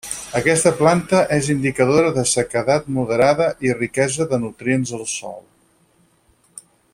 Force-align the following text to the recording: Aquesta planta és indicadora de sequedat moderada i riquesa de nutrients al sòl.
Aquesta 0.37 0.69
planta 0.77 1.19
és 1.35 1.49
indicadora 1.55 2.13
de 2.15 2.23
sequedat 2.31 2.89
moderada 2.95 3.49
i 3.69 3.75
riquesa 3.81 4.27
de 4.33 4.41
nutrients 4.47 4.95
al 5.01 5.05
sòl. 5.17 5.39